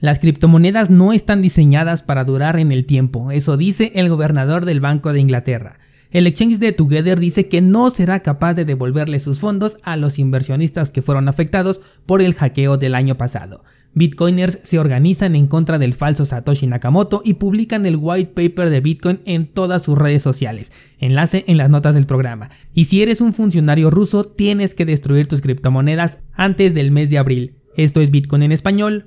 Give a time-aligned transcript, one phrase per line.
[0.00, 4.80] Las criptomonedas no están diseñadas para durar en el tiempo, eso dice el gobernador del
[4.80, 5.80] Banco de Inglaterra.
[6.10, 10.18] El exchange de Together dice que no será capaz de devolverle sus fondos a los
[10.18, 13.64] inversionistas que fueron afectados por el hackeo del año pasado.
[13.94, 18.80] Bitcoiners se organizan en contra del falso Satoshi Nakamoto y publican el white paper de
[18.80, 20.72] Bitcoin en todas sus redes sociales.
[21.00, 22.50] Enlace en las notas del programa.
[22.72, 27.18] Y si eres un funcionario ruso, tienes que destruir tus criptomonedas antes del mes de
[27.18, 27.54] abril.
[27.76, 29.06] Esto es Bitcoin en español.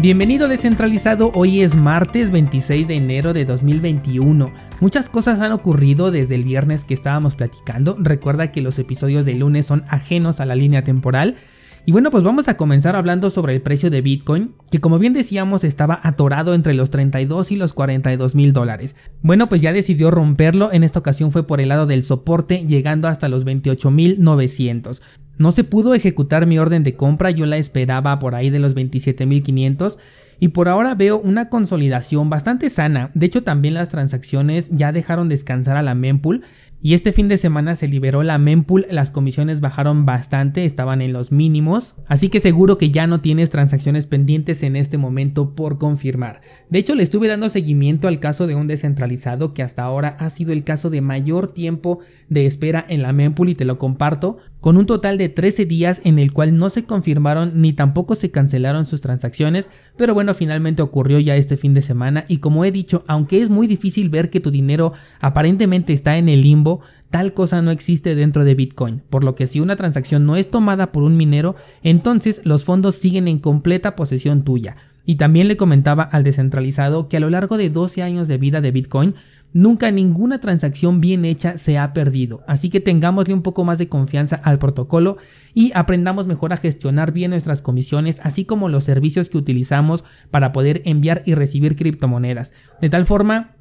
[0.00, 4.50] Bienvenido descentralizado, hoy es martes 26 de enero de 2021.
[4.80, 9.34] Muchas cosas han ocurrido desde el viernes que estábamos platicando, recuerda que los episodios de
[9.34, 11.36] lunes son ajenos a la línea temporal.
[11.84, 15.12] Y bueno, pues vamos a comenzar hablando sobre el precio de Bitcoin, que como bien
[15.12, 18.96] decíamos estaba atorado entre los 32 y los 42 mil dólares.
[19.20, 23.06] Bueno, pues ya decidió romperlo, en esta ocasión fue por el lado del soporte, llegando
[23.06, 25.02] hasta los 28 mil 900.
[25.40, 28.76] No se pudo ejecutar mi orden de compra, yo la esperaba por ahí de los
[28.76, 29.96] 27.500
[30.38, 33.10] y por ahora veo una consolidación bastante sana.
[33.14, 36.42] De hecho también las transacciones ya dejaron descansar a la mempool
[36.82, 41.12] y este fin de semana se liberó la mempool, las comisiones bajaron bastante, estaban en
[41.12, 45.76] los mínimos, así que seguro que ya no tienes transacciones pendientes en este momento por
[45.76, 46.40] confirmar.
[46.70, 50.30] De hecho, le estuve dando seguimiento al caso de un descentralizado que hasta ahora ha
[50.30, 51.98] sido el caso de mayor tiempo
[52.30, 56.00] de espera en la mempool y te lo comparto, con un total de 13 días
[56.04, 60.82] en el cual no se confirmaron ni tampoco se cancelaron sus transacciones, pero bueno, finalmente
[60.82, 64.30] ocurrió ya este fin de semana y como he dicho, aunque es muy difícil ver
[64.30, 69.02] que tu dinero aparentemente está en el limbo, tal cosa no existe dentro de Bitcoin,
[69.10, 72.94] por lo que si una transacción no es tomada por un minero, entonces los fondos
[72.94, 74.76] siguen en completa posesión tuya.
[75.06, 78.60] Y también le comentaba al descentralizado que a lo largo de 12 años de vida
[78.60, 79.14] de Bitcoin,
[79.52, 83.88] nunca ninguna transacción bien hecha se ha perdido, así que tengámosle un poco más de
[83.88, 85.16] confianza al protocolo
[85.54, 90.52] y aprendamos mejor a gestionar bien nuestras comisiones, así como los servicios que utilizamos para
[90.52, 92.52] poder enviar y recibir criptomonedas.
[92.80, 93.56] De tal forma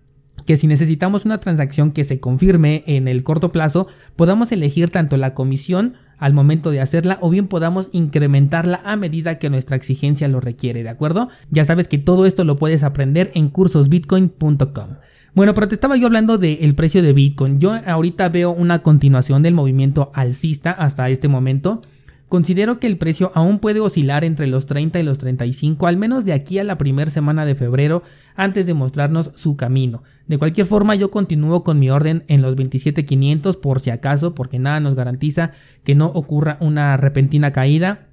[0.46, 5.18] que si necesitamos una transacción que se confirme en el corto plazo, podamos elegir tanto
[5.18, 10.28] la comisión al momento de hacerla o bien podamos incrementarla a medida que nuestra exigencia
[10.28, 11.30] lo requiere, ¿de acuerdo?
[11.50, 14.90] Ya sabes que todo esto lo puedes aprender en cursosbitcoin.com.
[15.36, 17.60] Bueno, pero te estaba yo hablando del precio de Bitcoin.
[17.60, 21.82] Yo ahorita veo una continuación del movimiento alcista hasta este momento.
[22.28, 26.26] Considero que el precio aún puede oscilar entre los 30 y los 35, al menos
[26.26, 28.04] de aquí a la primera semana de febrero,
[28.36, 30.04] antes de mostrarnos su camino.
[30.28, 34.60] De cualquier forma, yo continúo con mi orden en los 27.500 por si acaso, porque
[34.60, 35.54] nada nos garantiza
[35.84, 38.09] que no ocurra una repentina caída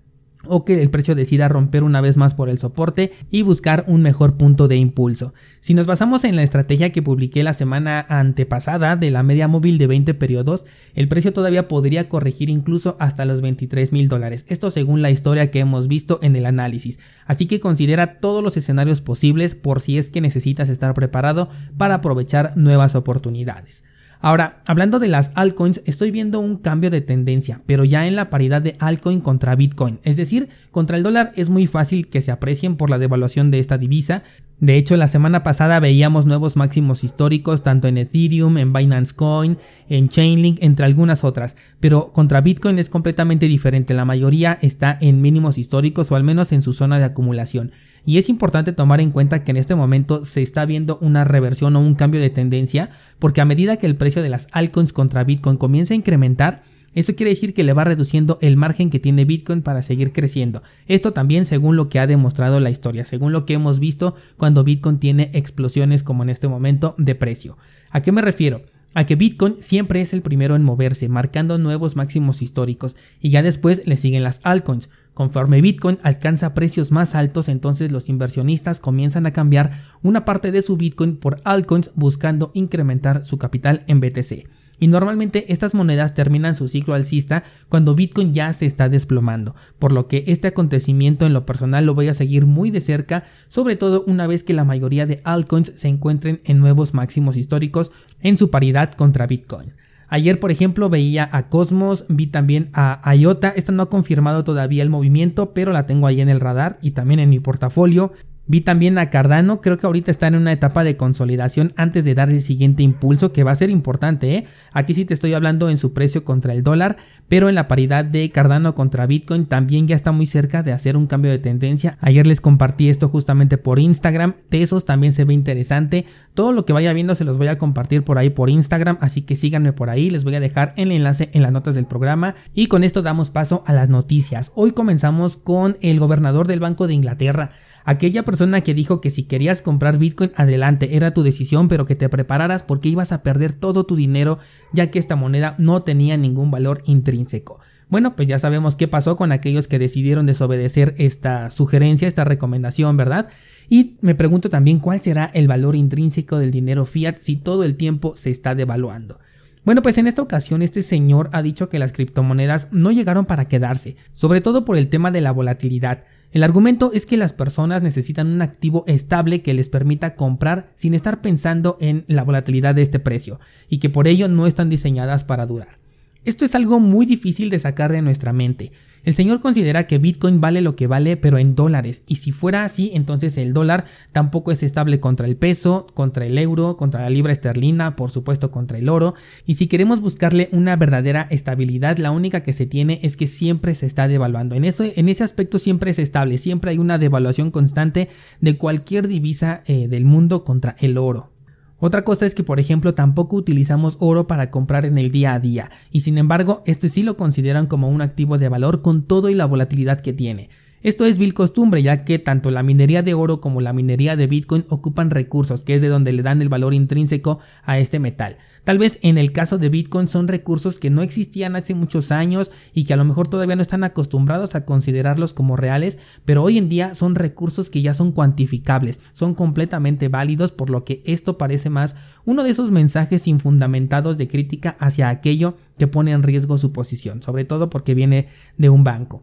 [0.48, 4.02] o que el precio decida romper una vez más por el soporte y buscar un
[4.02, 5.34] mejor punto de impulso.
[5.60, 9.78] Si nos basamos en la estrategia que publiqué la semana antepasada de la media móvil
[9.78, 10.64] de 20 periodos,
[10.94, 14.44] el precio todavía podría corregir incluso hasta los 23 mil dólares.
[14.48, 16.98] Esto según la historia que hemos visto en el análisis.
[17.26, 21.96] Así que considera todos los escenarios posibles por si es que necesitas estar preparado para
[21.96, 23.84] aprovechar nuevas oportunidades.
[24.20, 28.30] Ahora, hablando de las altcoins, estoy viendo un cambio de tendencia, pero ya en la
[28.30, 30.00] paridad de altcoin contra Bitcoin.
[30.02, 33.58] Es decir, contra el dólar es muy fácil que se aprecien por la devaluación de
[33.58, 34.22] esta divisa.
[34.58, 39.58] De hecho, la semana pasada veíamos nuevos máximos históricos tanto en Ethereum, en Binance Coin,
[39.88, 41.56] en Chainlink, entre algunas otras.
[41.78, 43.92] Pero contra Bitcoin es completamente diferente.
[43.92, 47.72] La mayoría está en mínimos históricos o al menos en su zona de acumulación.
[48.06, 51.74] Y es importante tomar en cuenta que en este momento se está viendo una reversión
[51.74, 55.24] o un cambio de tendencia, porque a medida que el precio de las altcoins contra
[55.24, 56.62] Bitcoin comienza a incrementar,
[56.94, 60.62] eso quiere decir que le va reduciendo el margen que tiene Bitcoin para seguir creciendo.
[60.86, 64.64] Esto también según lo que ha demostrado la historia, según lo que hemos visto cuando
[64.64, 67.58] Bitcoin tiene explosiones como en este momento de precio.
[67.90, 68.62] ¿A qué me refiero?
[68.96, 73.42] a que Bitcoin siempre es el primero en moverse, marcando nuevos máximos históricos, y ya
[73.42, 74.88] después le siguen las altcoins.
[75.16, 80.60] Conforme Bitcoin alcanza precios más altos, entonces los inversionistas comienzan a cambiar una parte de
[80.60, 84.46] su Bitcoin por altcoins buscando incrementar su capital en BTC.
[84.78, 89.90] Y normalmente estas monedas terminan su ciclo alcista cuando Bitcoin ya se está desplomando, por
[89.90, 93.76] lo que este acontecimiento en lo personal lo voy a seguir muy de cerca, sobre
[93.76, 97.90] todo una vez que la mayoría de altcoins se encuentren en nuevos máximos históricos
[98.20, 99.72] en su paridad contra Bitcoin.
[100.08, 103.50] Ayer, por ejemplo, veía a Cosmos, vi también a IOTA.
[103.50, 106.92] Esta no ha confirmado todavía el movimiento, pero la tengo ahí en el radar y
[106.92, 108.12] también en mi portafolio.
[108.48, 112.14] Vi también a Cardano, creo que ahorita está en una etapa de consolidación antes de
[112.14, 114.36] dar el siguiente impulso que va a ser importante.
[114.36, 114.46] ¿eh?
[114.72, 116.96] Aquí sí te estoy hablando en su precio contra el dólar,
[117.28, 120.96] pero en la paridad de Cardano contra Bitcoin también ya está muy cerca de hacer
[120.96, 121.98] un cambio de tendencia.
[122.00, 126.06] Ayer les compartí esto justamente por Instagram, Tesos también se ve interesante.
[126.34, 129.22] Todo lo que vaya viendo se los voy a compartir por ahí por Instagram, así
[129.22, 132.36] que síganme por ahí, les voy a dejar el enlace en las notas del programa
[132.54, 134.52] y con esto damos paso a las noticias.
[134.54, 137.50] Hoy comenzamos con el gobernador del Banco de Inglaterra.
[137.88, 141.94] Aquella persona que dijo que si querías comprar Bitcoin, adelante, era tu decisión, pero que
[141.94, 144.40] te prepararas porque ibas a perder todo tu dinero,
[144.72, 147.60] ya que esta moneda no tenía ningún valor intrínseco.
[147.88, 152.96] Bueno, pues ya sabemos qué pasó con aquellos que decidieron desobedecer esta sugerencia, esta recomendación,
[152.96, 153.28] ¿verdad?
[153.68, 157.76] Y me pregunto también cuál será el valor intrínseco del dinero fiat si todo el
[157.76, 159.20] tiempo se está devaluando.
[159.64, 163.46] Bueno, pues en esta ocasión este señor ha dicho que las criptomonedas no llegaron para
[163.46, 166.02] quedarse, sobre todo por el tema de la volatilidad.
[166.32, 170.94] El argumento es que las personas necesitan un activo estable que les permita comprar sin
[170.94, 175.24] estar pensando en la volatilidad de este precio y que por ello no están diseñadas
[175.24, 175.78] para durar.
[176.24, 178.72] Esto es algo muy difícil de sacar de nuestra mente.
[179.06, 182.64] El señor considera que Bitcoin vale lo que vale pero en dólares y si fuera
[182.64, 187.10] así entonces el dólar tampoco es estable contra el peso, contra el euro, contra la
[187.10, 189.14] libra esterlina, por supuesto contra el oro
[189.46, 193.76] y si queremos buscarle una verdadera estabilidad la única que se tiene es que siempre
[193.76, 194.56] se está devaluando.
[194.56, 198.08] En, eso, en ese aspecto siempre es estable, siempre hay una devaluación constante
[198.40, 201.35] de cualquier divisa eh, del mundo contra el oro.
[201.78, 205.40] Otra cosa es que, por ejemplo, tampoco utilizamos oro para comprar en el día a
[205.40, 209.28] día, y sin embargo, este sí lo consideran como un activo de valor con todo
[209.28, 210.48] y la volatilidad que tiene.
[210.82, 214.26] Esto es vil costumbre, ya que tanto la minería de oro como la minería de
[214.26, 218.36] Bitcoin ocupan recursos, que es de donde le dan el valor intrínseco a este metal.
[218.62, 222.50] Tal vez en el caso de Bitcoin son recursos que no existían hace muchos años
[222.74, 226.58] y que a lo mejor todavía no están acostumbrados a considerarlos como reales, pero hoy
[226.58, 231.38] en día son recursos que ya son cuantificables, son completamente válidos, por lo que esto
[231.38, 236.58] parece más uno de esos mensajes infundamentados de crítica hacia aquello que pone en riesgo
[236.58, 238.28] su posición, sobre todo porque viene
[238.58, 239.22] de un banco.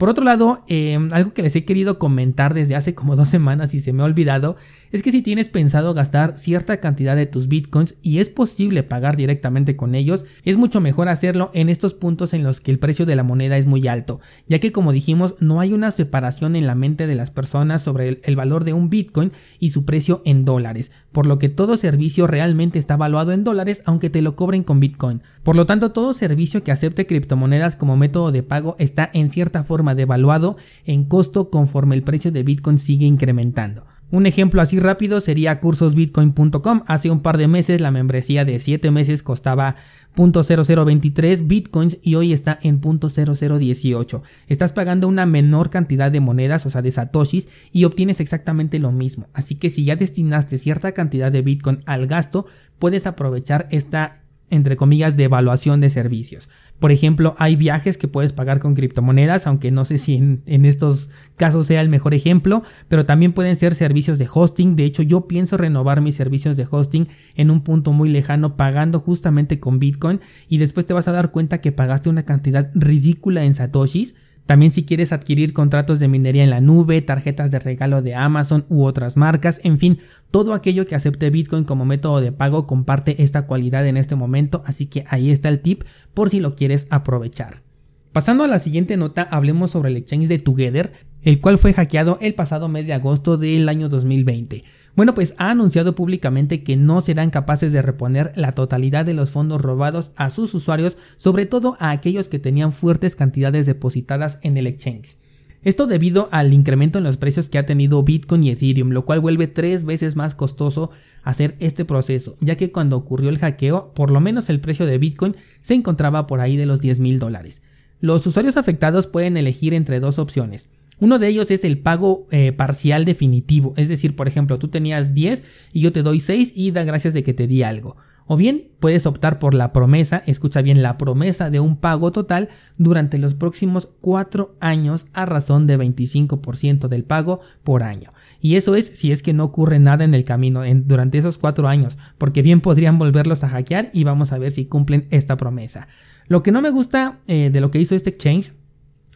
[0.00, 3.74] Por otro lado, eh, algo que les he querido comentar desde hace como dos semanas
[3.74, 4.56] y se me ha olvidado
[4.92, 9.16] es que si tienes pensado gastar cierta cantidad de tus bitcoins y es posible pagar
[9.16, 13.06] directamente con ellos, es mucho mejor hacerlo en estos puntos en los que el precio
[13.06, 16.66] de la moneda es muy alto, ya que como dijimos no hay una separación en
[16.66, 20.44] la mente de las personas sobre el, valor de un bitcoin y su precio en
[20.44, 24.62] dólares, por lo que todo servicio realmente está valuado en dólares aunque te lo cobren
[24.62, 25.22] con bitcoin.
[25.42, 29.64] Por lo tanto, todo servicio que acepte criptomonedas como método de pago está en cierta
[29.64, 33.84] forma devaluado en costo conforme el precio de bitcoin sigue incrementando.
[34.12, 36.82] Un ejemplo así rápido sería cursosbitcoin.com.
[36.86, 39.76] Hace un par de meses la membresía de 7 meses costaba
[40.16, 44.22] .0023 bitcoins y hoy está en .0018.
[44.48, 48.90] Estás pagando una menor cantidad de monedas, o sea, de satoshis, y obtienes exactamente lo
[48.90, 49.28] mismo.
[49.32, 52.46] Así que si ya destinaste cierta cantidad de bitcoin al gasto,
[52.80, 54.19] puedes aprovechar esta,
[54.50, 56.48] entre comillas, devaluación de servicios.
[56.78, 61.10] Por ejemplo, hay viajes que puedes pagar con criptomonedas, aunque no sé si en, estos
[61.36, 64.76] casos sea el mejor ejemplo, pero también pueden ser servicios de hosting.
[64.76, 68.98] De hecho, yo pienso renovar mis servicios de hosting en un punto muy lejano pagando
[68.98, 73.44] justamente con Bitcoin y después te vas a dar cuenta que pagaste una cantidad ridícula
[73.44, 74.14] en satoshis
[74.50, 78.64] también si quieres adquirir contratos de minería en la nube, tarjetas de regalo de Amazon
[78.68, 80.00] u otras marcas, en fin,
[80.32, 84.64] todo aquello que acepte Bitcoin como método de pago comparte esta cualidad en este momento,
[84.66, 87.62] así que ahí está el tip por si lo quieres aprovechar.
[88.10, 92.18] Pasando a la siguiente nota, hablemos sobre el exchange de Together, el cual fue hackeado
[92.20, 94.64] el pasado mes de agosto del año 2020.
[95.00, 99.30] Bueno, pues ha anunciado públicamente que no serán capaces de reponer la totalidad de los
[99.30, 104.58] fondos robados a sus usuarios, sobre todo a aquellos que tenían fuertes cantidades depositadas en
[104.58, 105.16] el exchange.
[105.62, 109.20] Esto debido al incremento en los precios que ha tenido Bitcoin y Ethereum, lo cual
[109.20, 110.90] vuelve tres veces más costoso
[111.22, 114.98] hacer este proceso, ya que cuando ocurrió el hackeo, por lo menos el precio de
[114.98, 117.62] Bitcoin se encontraba por ahí de los 10 mil dólares.
[118.00, 120.68] Los usuarios afectados pueden elegir entre dos opciones,
[121.00, 125.14] uno de ellos es el pago eh, parcial definitivo, es decir, por ejemplo, tú tenías
[125.14, 125.42] 10
[125.72, 127.96] y yo te doy 6 y da gracias de que te di algo.
[128.32, 132.48] O bien puedes optar por la promesa, escucha bien, la promesa de un pago total
[132.78, 138.12] durante los próximos 4 años a razón de 25% del pago por año.
[138.40, 141.66] Y eso es si es que no ocurre nada en el camino durante esos 4
[141.66, 145.88] años, porque bien podrían volverlos a hackear y vamos a ver si cumplen esta promesa.
[146.28, 148.52] Lo que no me gusta eh, de lo que hizo este exchange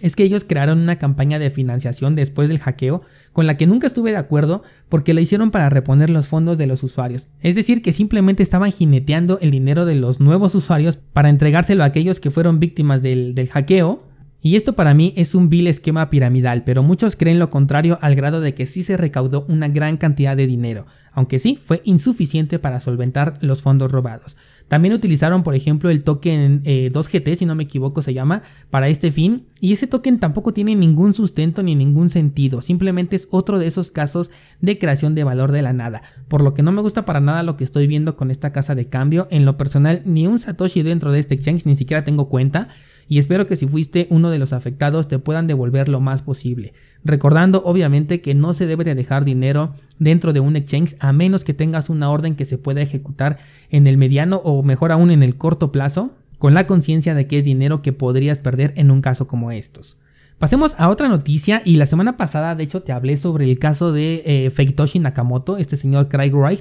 [0.05, 3.01] es que ellos crearon una campaña de financiación después del hackeo
[3.33, 6.67] con la que nunca estuve de acuerdo porque la hicieron para reponer los fondos de
[6.67, 7.29] los usuarios.
[7.41, 11.87] Es decir, que simplemente estaban jineteando el dinero de los nuevos usuarios para entregárselo a
[11.87, 14.03] aquellos que fueron víctimas del, del hackeo
[14.43, 18.15] y esto para mí es un vil esquema piramidal, pero muchos creen lo contrario al
[18.15, 22.59] grado de que sí se recaudó una gran cantidad de dinero, aunque sí fue insuficiente
[22.59, 24.37] para solventar los fondos robados.
[24.69, 28.89] También utilizaron, por ejemplo, el token 2GT, eh, si no me equivoco se llama, para
[28.89, 29.47] este fin.
[29.61, 32.63] Y ese token tampoco tiene ningún sustento ni ningún sentido.
[32.63, 34.31] Simplemente es otro de esos casos
[34.61, 36.03] de creación de valor de la nada.
[36.29, 38.75] Por lo que no me gusta para nada lo que estoy viendo con esta casa
[38.75, 39.29] de cambio.
[39.31, 42.69] En lo personal, ni un Satoshi dentro de este exchange, ni siquiera tengo cuenta
[43.09, 46.73] y espero que si fuiste uno de los afectados te puedan devolver lo más posible.
[47.05, 51.45] Recordando obviamente que no se debe de dejar dinero dentro de un exchange a menos
[51.45, 53.39] que tengas una orden que se pueda ejecutar
[53.71, 57.39] en el mediano o mejor aún en el corto plazo, con la conciencia de que
[57.39, 59.99] es dinero que podrías perder en un caso como estos.
[60.39, 63.93] Pasemos a otra noticia y la semana pasada de hecho te hablé sobre el caso
[63.93, 66.61] de eh, Feitoshi Nakamoto, este señor Craig Wright,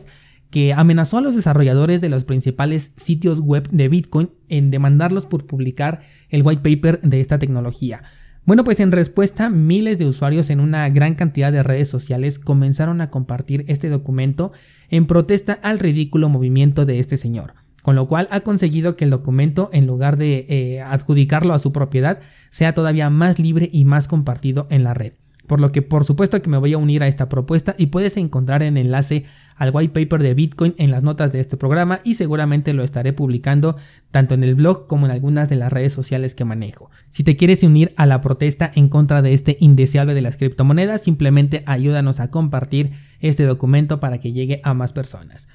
[0.51, 5.47] que amenazó a los desarrolladores de los principales sitios web de Bitcoin en demandarlos por
[5.47, 8.03] publicar el white paper de esta tecnología.
[8.45, 12.99] Bueno, pues en respuesta, miles de usuarios en una gran cantidad de redes sociales comenzaron
[12.99, 14.51] a compartir este documento
[14.89, 19.11] en protesta al ridículo movimiento de este señor, con lo cual ha conseguido que el
[19.11, 22.19] documento, en lugar de eh, adjudicarlo a su propiedad,
[22.49, 25.13] sea todavía más libre y más compartido en la red.
[25.47, 28.15] Por lo que por supuesto que me voy a unir a esta propuesta y puedes
[28.17, 32.15] encontrar el enlace al white paper de Bitcoin en las notas de este programa y
[32.15, 33.75] seguramente lo estaré publicando
[34.11, 36.89] tanto en el blog como en algunas de las redes sociales que manejo.
[37.09, 41.03] Si te quieres unir a la protesta en contra de este indeseable de las criptomonedas,
[41.03, 45.47] simplemente ayúdanos a compartir este documento para que llegue a más personas.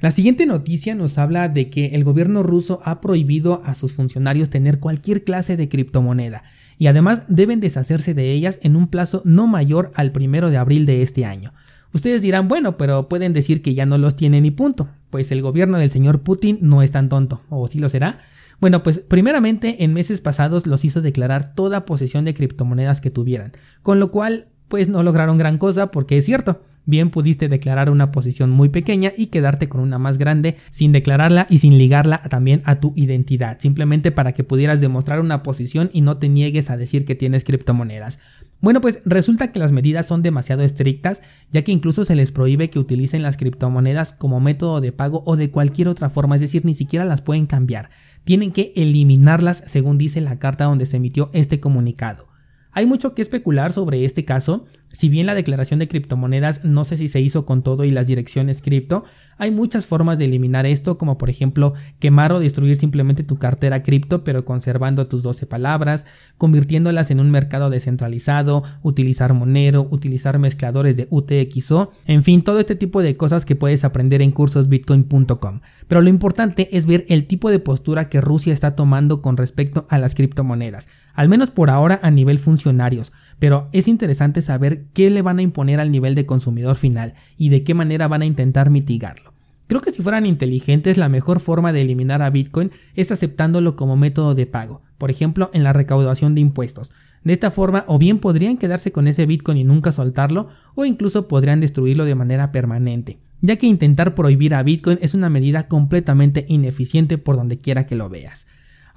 [0.00, 4.48] La siguiente noticia nos habla de que el gobierno ruso ha prohibido a sus funcionarios
[4.48, 6.42] tener cualquier clase de criptomoneda
[6.80, 10.86] y además deben deshacerse de ellas en un plazo no mayor al primero de abril
[10.86, 11.52] de este año.
[11.92, 14.88] Ustedes dirán, bueno, pero pueden decir que ya no los tienen y punto.
[15.10, 18.20] Pues el gobierno del señor Putin no es tan tonto, o sí lo será.
[18.60, 23.52] Bueno, pues primeramente en meses pasados los hizo declarar toda posesión de criptomonedas que tuvieran,
[23.82, 28.12] con lo cual pues no lograron gran cosa porque es cierto, bien pudiste declarar una
[28.12, 32.62] posición muy pequeña y quedarte con una más grande sin declararla y sin ligarla también
[32.64, 36.76] a tu identidad, simplemente para que pudieras demostrar una posición y no te niegues a
[36.76, 38.18] decir que tienes criptomonedas.
[38.60, 42.68] Bueno, pues resulta que las medidas son demasiado estrictas, ya que incluso se les prohíbe
[42.68, 46.64] que utilicen las criptomonedas como método de pago o de cualquier otra forma, es decir,
[46.66, 47.90] ni siquiera las pueden cambiar.
[48.24, 52.28] Tienen que eliminarlas según dice la carta donde se emitió este comunicado.
[52.72, 56.96] Hay mucho que especular sobre este caso, si bien la declaración de criptomonedas no sé
[56.96, 59.04] si se hizo con todo y las direcciones cripto,
[59.38, 63.82] hay muchas formas de eliminar esto, como por ejemplo quemar o destruir simplemente tu cartera
[63.82, 66.04] cripto pero conservando tus 12 palabras,
[66.36, 72.74] convirtiéndolas en un mercado descentralizado, utilizar Monero, utilizar mezcladores de UTXO, en fin, todo este
[72.74, 75.60] tipo de cosas que puedes aprender en cursosbitcoin.com.
[75.88, 79.86] Pero lo importante es ver el tipo de postura que Rusia está tomando con respecto
[79.88, 85.10] a las criptomonedas, al menos por ahora a nivel funcionarios pero es interesante saber qué
[85.10, 88.26] le van a imponer al nivel de consumidor final y de qué manera van a
[88.26, 89.32] intentar mitigarlo.
[89.66, 93.96] Creo que si fueran inteligentes la mejor forma de eliminar a Bitcoin es aceptándolo como
[93.96, 96.90] método de pago, por ejemplo en la recaudación de impuestos.
[97.22, 101.28] De esta forma o bien podrían quedarse con ese Bitcoin y nunca soltarlo o incluso
[101.28, 106.46] podrían destruirlo de manera permanente, ya que intentar prohibir a Bitcoin es una medida completamente
[106.48, 108.46] ineficiente por donde quiera que lo veas.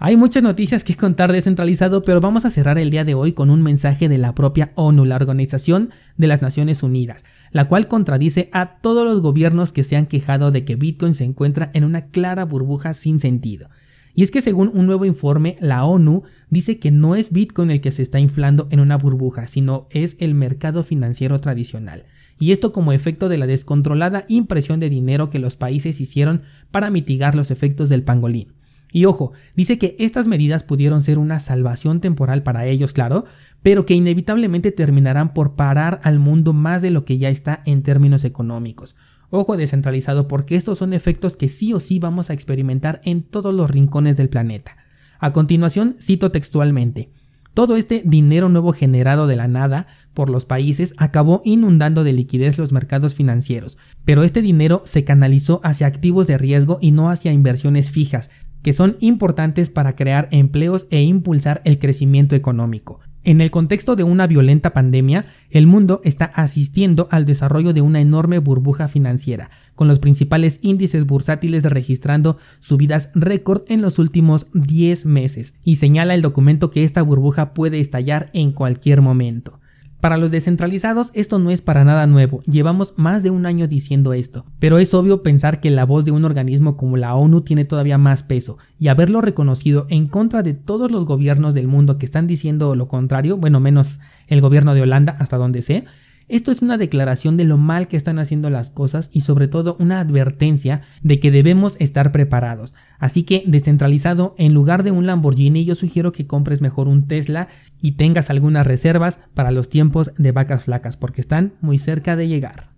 [0.05, 3.50] Hay muchas noticias que contar descentralizado, pero vamos a cerrar el día de hoy con
[3.50, 8.50] un mensaje de la propia ONU, la Organización de las Naciones Unidas, la cual contradice
[8.51, 12.07] a todos los gobiernos que se han quejado de que Bitcoin se encuentra en una
[12.07, 13.69] clara burbuja sin sentido.
[14.13, 17.79] Y es que según un nuevo informe, la ONU dice que no es Bitcoin el
[17.79, 22.03] que se está inflando en una burbuja, sino es el mercado financiero tradicional.
[22.38, 26.41] Y esto como efecto de la descontrolada impresión de dinero que los países hicieron
[26.72, 28.50] para mitigar los efectos del pangolín.
[28.93, 33.25] Y ojo, dice que estas medidas pudieron ser una salvación temporal para ellos, claro,
[33.63, 37.81] pero que inevitablemente terminarán por parar al mundo más de lo que ya está en
[37.81, 38.95] términos económicos.
[39.31, 43.51] Ojo descentralizado porque estos son efectos que sí o sí vamos a experimentar en todos
[43.51, 44.77] los rincones del planeta.
[45.17, 47.09] A continuación, cito textualmente.
[47.55, 49.85] Todo este dinero nuevo generado de la nada
[50.15, 55.62] por los países acabó inundando de liquidez los mercados financieros, pero este dinero se canalizó
[55.63, 58.31] hacia activos de riesgo y no hacia inversiones fijas,
[58.63, 63.00] que son importantes para crear empleos e impulsar el crecimiento económico.
[63.25, 68.01] En el contexto de una violenta pandemia, el mundo está asistiendo al desarrollo de una
[68.01, 75.05] enorme burbuja financiera, con los principales índices bursátiles registrando subidas récord en los últimos 10
[75.05, 79.62] meses, y señala el documento que esta burbuja puede estallar en cualquier momento.
[80.03, 84.12] Para los descentralizados esto no es para nada nuevo, llevamos más de un año diciendo
[84.12, 87.63] esto, pero es obvio pensar que la voz de un organismo como la ONU tiene
[87.63, 92.05] todavía más peso, y haberlo reconocido en contra de todos los gobiernos del mundo que
[92.05, 95.86] están diciendo lo contrario, bueno menos el gobierno de Holanda hasta donde sé,
[96.27, 99.75] esto es una declaración de lo mal que están haciendo las cosas y sobre todo
[99.80, 102.74] una advertencia de que debemos estar preparados.
[103.00, 107.48] Así que descentralizado, en lugar de un Lamborghini yo sugiero que compres mejor un Tesla
[107.82, 112.27] y tengas algunas reservas para los tiempos de vacas flacas porque están muy cerca de
[112.27, 112.73] llegar.